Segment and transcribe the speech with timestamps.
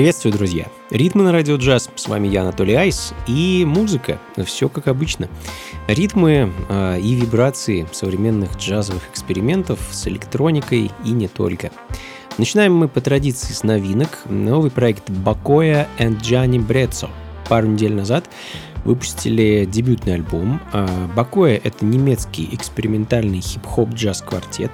[0.00, 0.66] Приветствую, друзья!
[0.88, 1.90] Ритмы на радио джаз.
[1.94, 3.12] С вами я, Анатолий Айс.
[3.26, 4.18] И музыка.
[4.46, 5.28] Все как обычно.
[5.88, 11.70] Ритмы э, и вибрации современных джазовых экспериментов с электроникой и не только.
[12.38, 14.20] Начинаем мы по традиции с новинок.
[14.24, 17.10] Новый проект Бакоя и Джани Брецо.
[17.46, 18.24] Пару недель назад
[18.86, 20.62] выпустили дебютный альбом.
[21.14, 24.70] Бакоя— это немецкий экспериментальный хип-хоп джаз-квартет.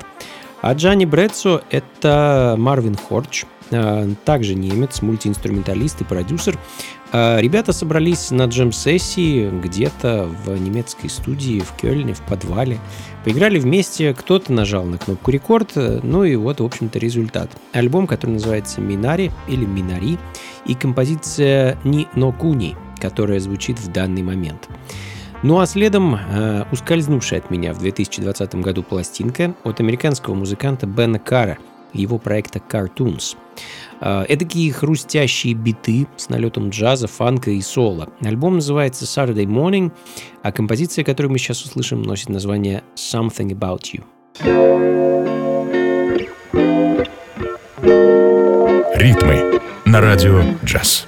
[0.63, 3.56] А Джани Брецо— это Марвин Хорч— а,
[4.25, 6.59] также немец, мультиинструменталист и продюсер.
[7.13, 12.79] А, ребята собрались на джем-сессии где-то в немецкой студии в Кёльне, в подвале.
[13.25, 17.51] Поиграли вместе, кто-то нажал на кнопку рекорд, ну и вот, в общем-то, результат.
[17.73, 20.19] Альбом, который называется «Минари» или «Минари»
[20.65, 24.69] и композиция «Ни но куни», которая звучит в данный момент.
[25.43, 31.19] Ну а следом э, ускользнувшая от меня в 2020 году пластинка от американского музыканта Бена
[31.19, 31.59] Кара–
[31.93, 33.37] его проекта Cartoons.
[34.01, 38.09] Эдакие хрустящие биты с налетом джаза, фанка и соло.
[38.21, 39.91] Альбом называется Saturday Morning,
[40.43, 44.05] а композиция, которую мы сейчас услышим, носит название Something About You.
[48.97, 51.07] Ритмы на радио джаз.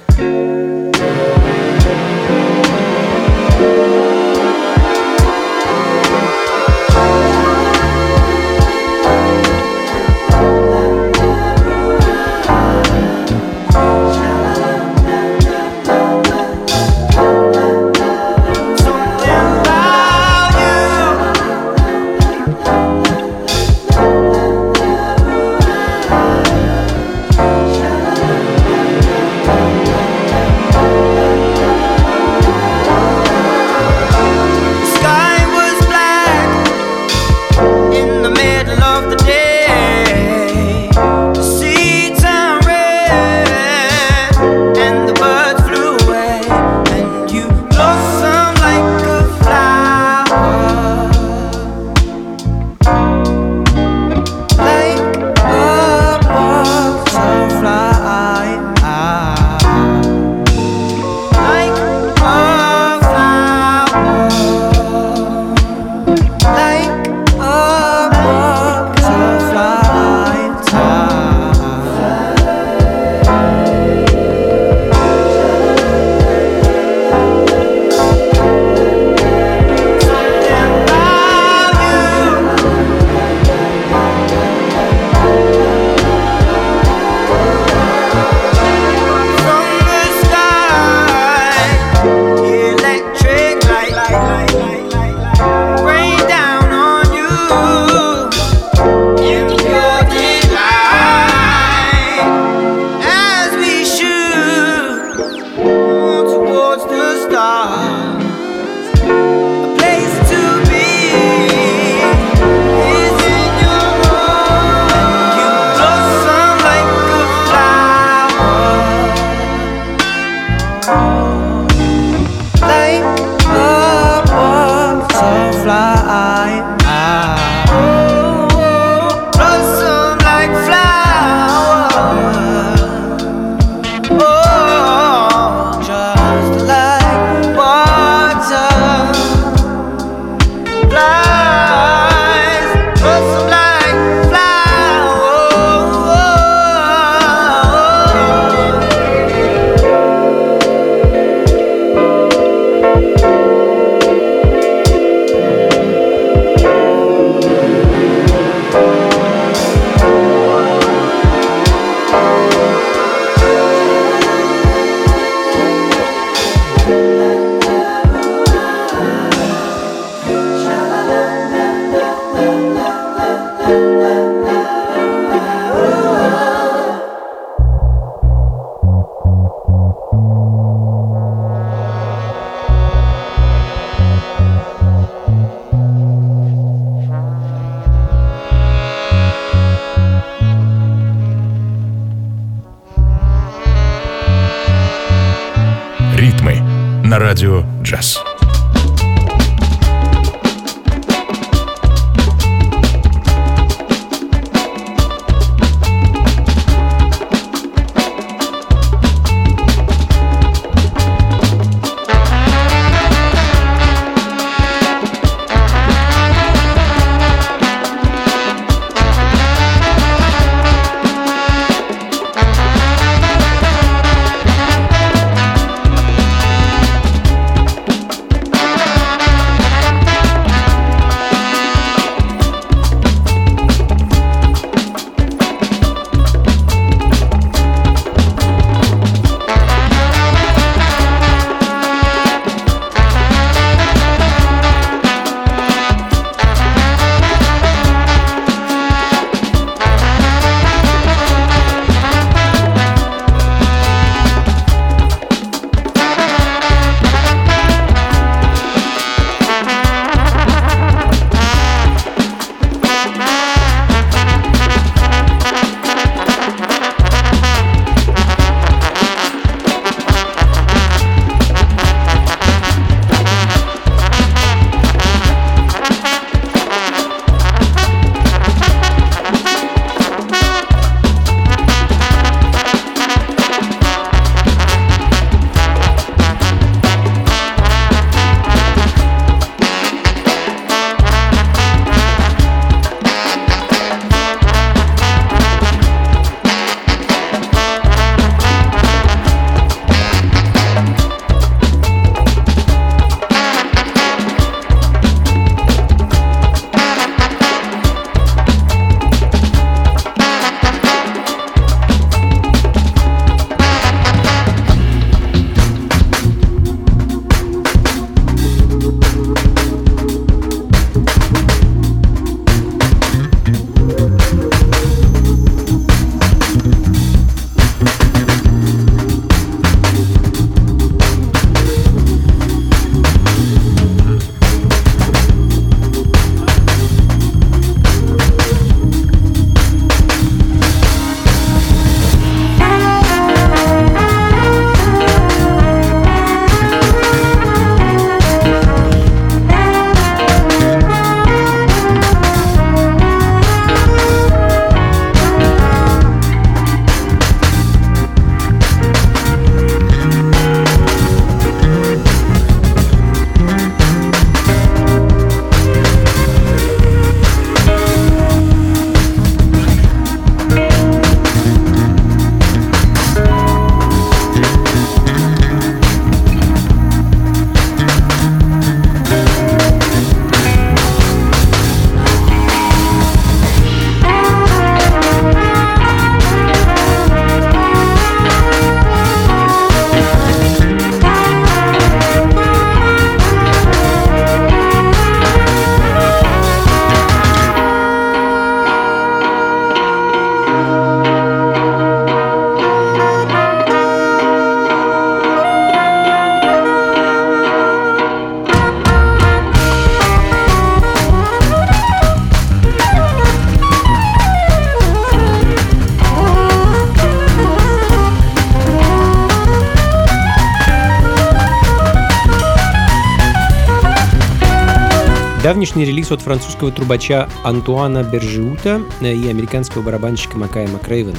[425.59, 431.17] Давнишний релиз от французского трубача Антуана Бержиута и американского барабанщика Макая Макрейвена.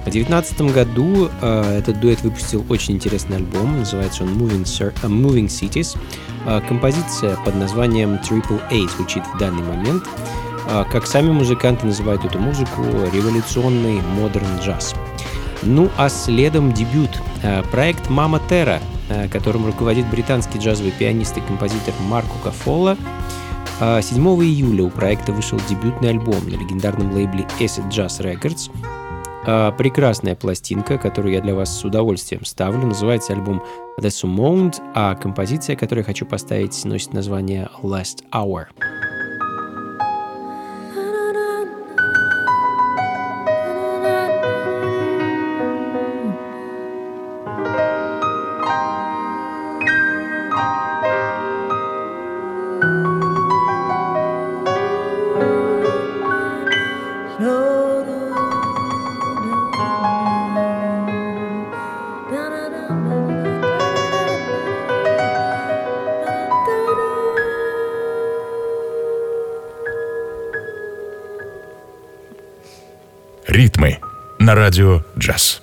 [0.00, 5.08] В 2019 году э, этот дуэт выпустил очень интересный альбом, называется он Moving, Sir, uh,
[5.08, 5.96] Moving Cities.
[6.46, 10.02] Э, композиция под названием Triple A звучит в данный момент.
[10.68, 14.96] Э, как сами музыканты называют эту музыку, революционный модерн джаз.
[15.62, 17.10] Ну а следом дебют.
[17.44, 22.96] Э, проект Мама Терра, э, которым руководит британский джазовый пианист и композитор Марко Кафола.
[23.80, 28.70] 7 июля у проекта вышел дебютный альбом на легендарном лейбле Acid Jazz Records.
[29.78, 32.86] Прекрасная пластинка, которую я для вас с удовольствием ставлю.
[32.86, 33.62] Называется альбом
[33.98, 38.66] The Summoned, а композиция, которую я хочу поставить, носит название Last Hour.
[74.50, 75.62] На радио «Джаз».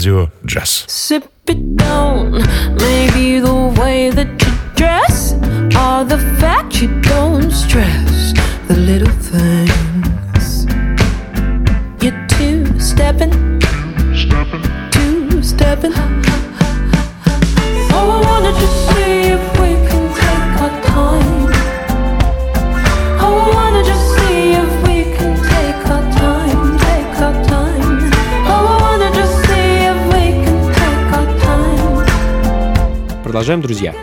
[0.00, 0.84] радио джаз.
[0.88, 2.30] Sip it down,
[2.78, 5.34] maybe the way that you dress,
[5.82, 8.32] or the fact you don't stress
[8.68, 10.66] the little things.
[12.02, 13.32] You're two stepping,
[14.90, 15.94] two stepping.
[17.92, 19.13] Oh, I wanna just see
[33.35, 33.93] Продолжаем, друзья.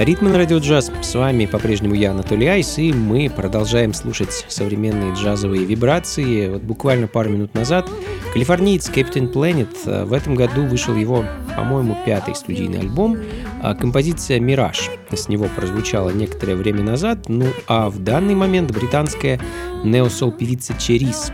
[0.00, 0.90] Ритмы на радио джаз.
[1.02, 6.48] С вами по-прежнему я, Анатолий Айс, и мы продолжаем слушать современные джазовые вибрации.
[6.48, 7.86] Вот буквально пару минут назад
[8.32, 13.18] калифорниец Captain Planet э, в этом году вышел его, по-моему, пятый студийный альбом.
[13.62, 19.38] А Композиция «Мираж» с него прозвучала некоторое время назад, ну а в данный момент британская
[19.84, 21.30] неосол певица Черис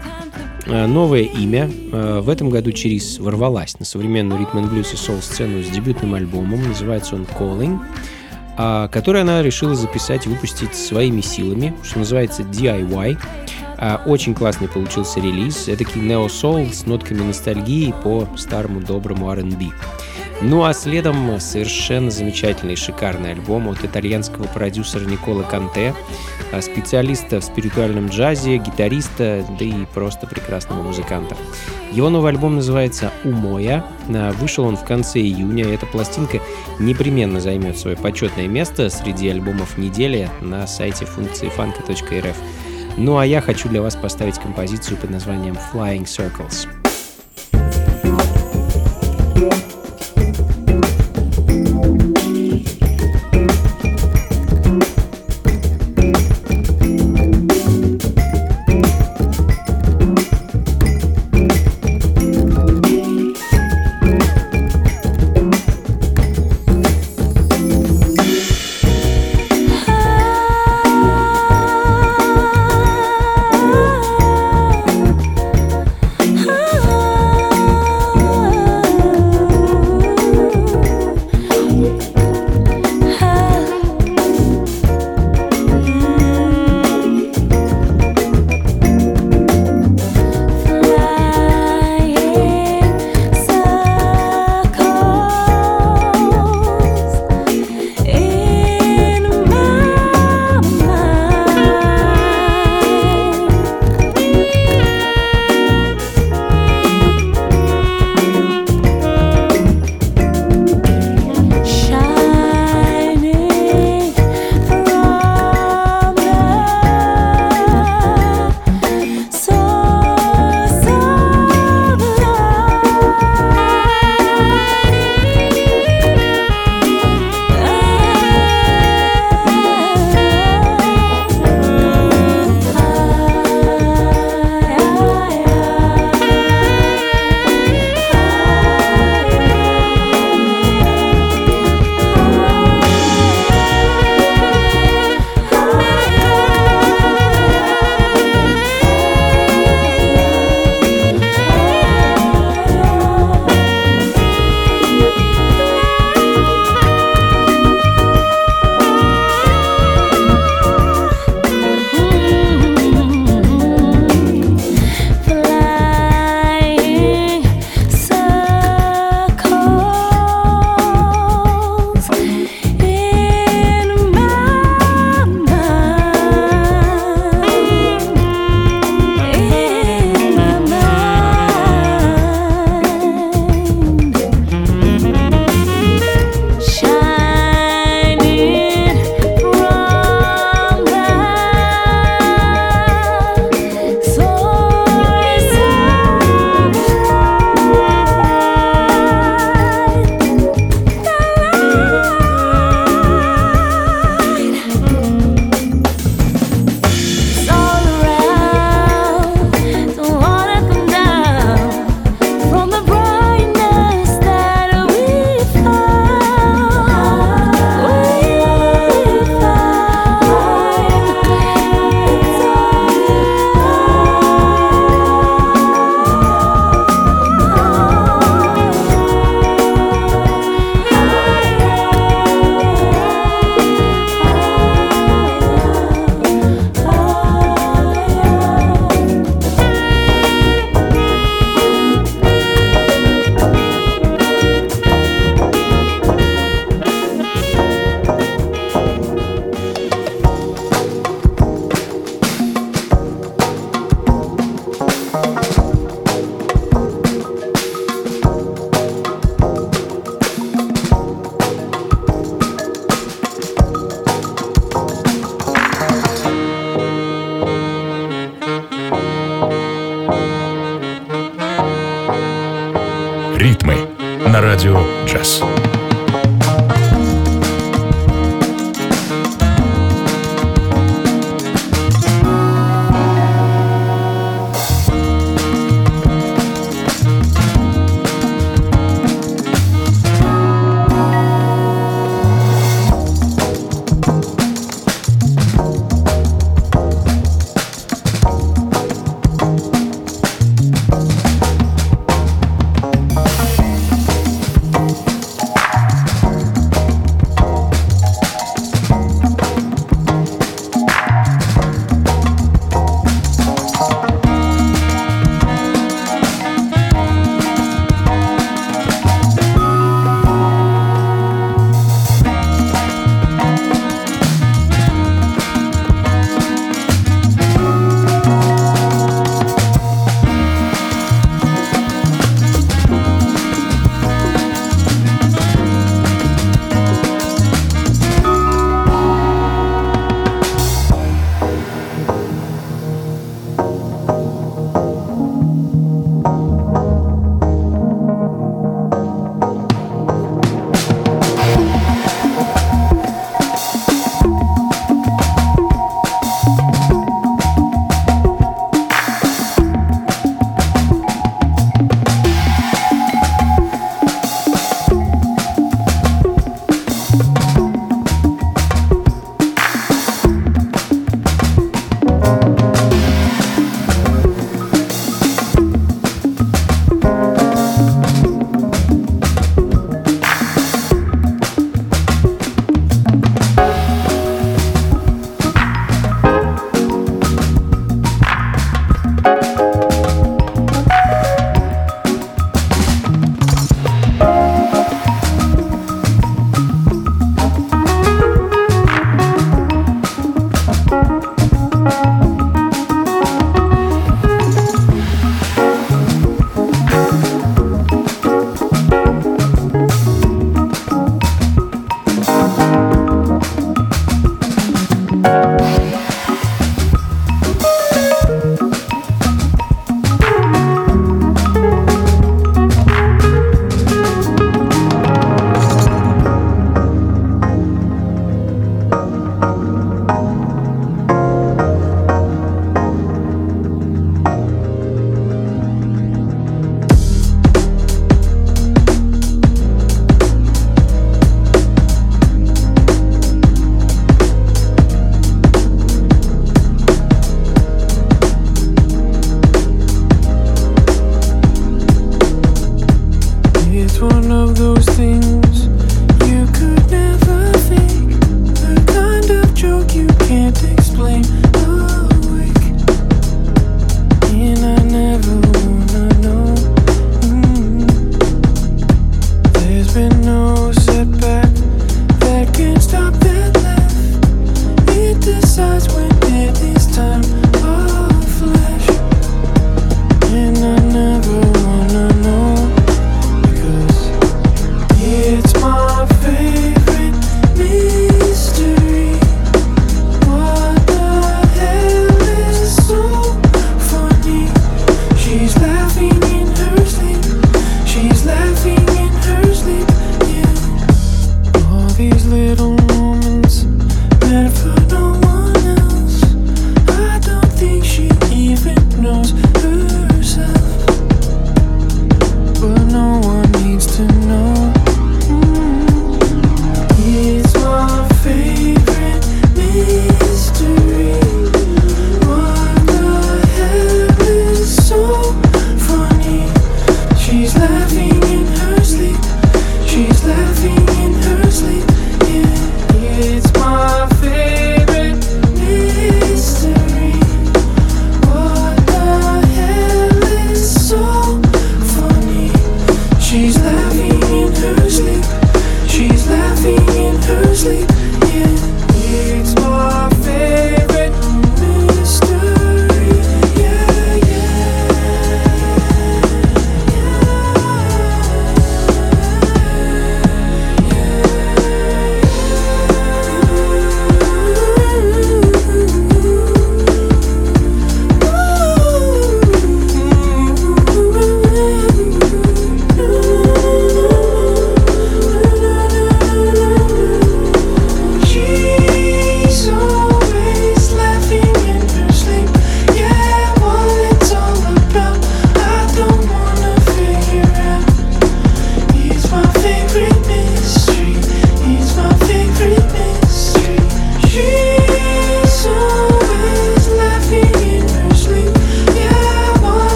[0.66, 1.70] Э, Новое имя.
[1.92, 5.68] Э, В этом году Черис ворвалась на современную ритм н блюз и сол сцену с
[5.68, 6.68] дебютным альбомом.
[6.68, 7.78] Называется он «Calling»,
[8.90, 13.18] который она решила записать и выпустить своими силами, что называется DIY.
[13.78, 15.68] А, Очень классный получился релиз.
[15.68, 19.66] Эдакий нео-сол с нотками ностальгии по старому доброму R&B.
[20.42, 25.94] Ну а следом совершенно замечательный шикарный альбом от итальянского продюсера Никола Канте,
[26.52, 31.36] а, специалиста в спиритуальном джазе, гитариста, да и просто прекрасного музыканта.
[31.90, 33.84] Его новый альбом называется «Умоя».
[34.08, 35.64] А, Вышел он в конце июня.
[35.72, 36.40] Эта пластинка
[36.78, 42.36] непременно займет свое почетное место среди альбомов недели на сайте функции фанка.рф.
[42.98, 46.68] Ну а я хочу для вас поставить композицию под названием Flying Circles.
[49.38, 49.85] Ah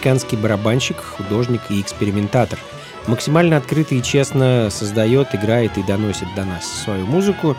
[0.00, 2.58] американский барабанщик, художник и экспериментатор.
[3.06, 7.54] Максимально открыто и честно создает, играет и доносит до нас свою музыку.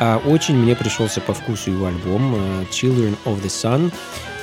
[0.00, 3.92] А очень мне пришелся по вкусу его альбом э, Children of the Sun.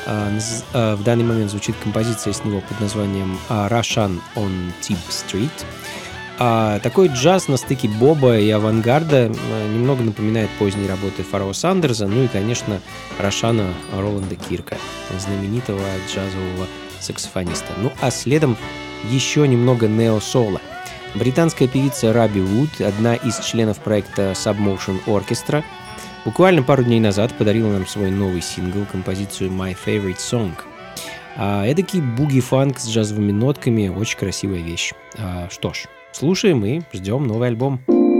[0.05, 0.31] А,
[0.73, 5.49] а, В данный момент звучит композиция с него под названием а, Russian on Tip Street.
[6.81, 12.23] Такой джаз на стыке боба и авангарда э, немного напоминает поздние работы Фарао Сандерса, ну
[12.23, 12.81] и, конечно,
[13.19, 14.77] Рошана Роланда Кирка,
[15.19, 16.65] знаменитого джазового
[17.01, 17.73] саксофониста.
[17.77, 18.57] Ну а следом
[19.09, 20.61] еще немного нео-соло.
[21.15, 25.63] Британская певица Раби Вуд, одна из членов проекта Submotion Orchestra,
[26.23, 30.53] буквально пару дней назад подарила нам свой новый сингл, композицию My Favorite Song.
[31.35, 34.93] А, эдакий буги-фанк с джазовыми нотками, очень красивая вещь.
[35.17, 37.81] А, что ж, слушаем и ждем новый альбом.
[37.87, 38.10] When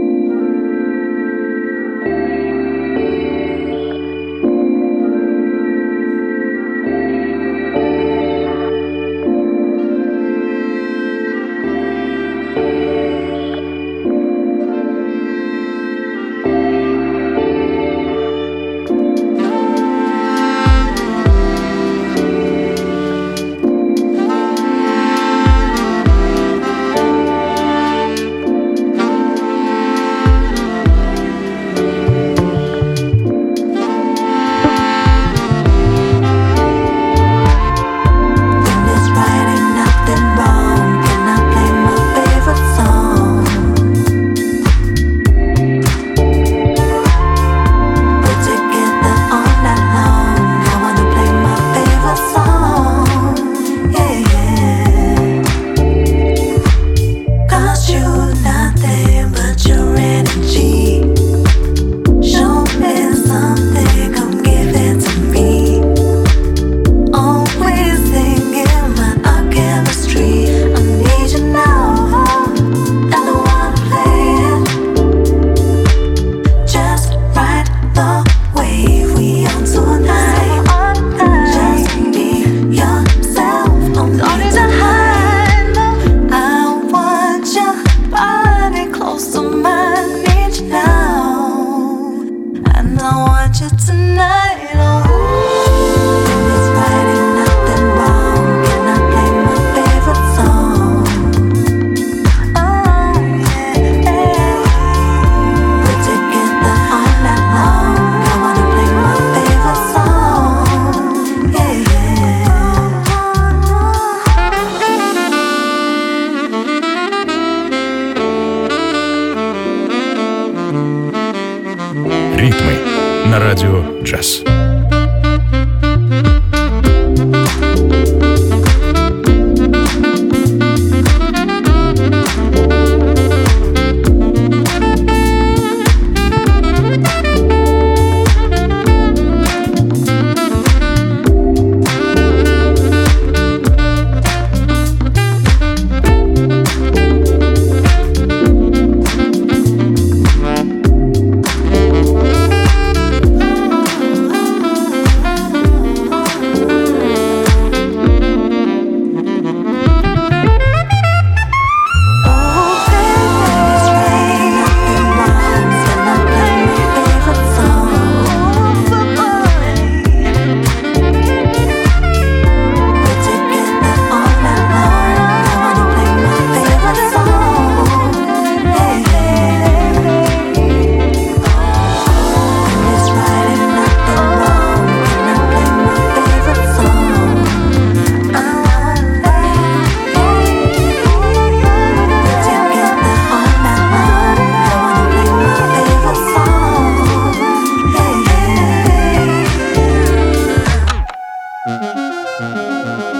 [201.64, 203.11] うん。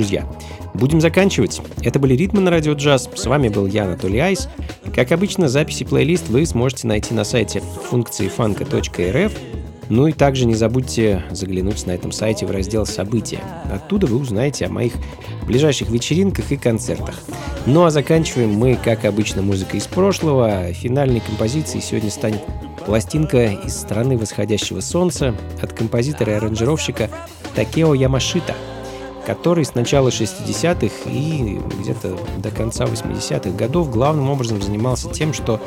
[0.00, 0.26] Друзья,
[0.72, 1.60] будем заканчивать.
[1.82, 3.10] Это были «Ритмы на радио джаз».
[3.14, 4.48] С вами был я, Анатолий Айс.
[4.94, 9.32] Как обычно, записи плейлист вы сможете найти на сайте функции фанка.рф.
[9.90, 13.40] Ну и также не забудьте заглянуть на этом сайте в раздел «События».
[13.70, 14.94] Оттуда вы узнаете о моих
[15.46, 17.16] ближайших вечеринках и концертах.
[17.66, 20.72] Ну а заканчиваем мы, как обычно, музыкой из прошлого.
[20.72, 22.40] Финальной композицией сегодня станет
[22.86, 27.10] пластинка из страны восходящего солнца от композитора и аранжировщика
[27.54, 28.54] Такео Ямашита,
[29.34, 35.60] который с начала 60-х и где-то до конца 80-х годов главным образом занимался тем, что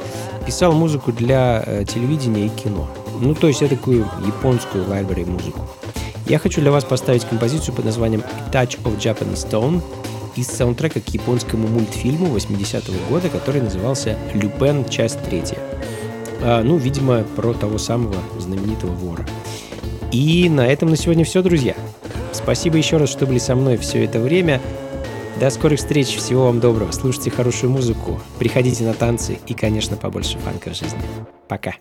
[0.45, 2.89] писал музыку для э, телевидения и кино.
[3.22, 5.61] Ну, то есть такую японскую library музыку.
[6.28, 9.82] Я хочу для вас поставить композицию под названием Touch of Japanese Stone
[10.36, 14.84] из саундтрека к японскому мультфильму 80-го года, который назывался «Люпен.
[14.89, 15.57] Часть третья».
[16.41, 19.26] А, ну, видимо, про того самого знаменитого вора.
[20.11, 21.76] И на этом на сегодня все, друзья.
[22.34, 24.59] Спасибо еще раз, что были со мной все это время.
[25.39, 26.91] До скорых встреч, всего вам доброго.
[26.91, 30.99] Слушайте хорошую музыку, приходите на танцы и, конечно, побольше фанка в жизни.
[31.47, 31.73] Пока.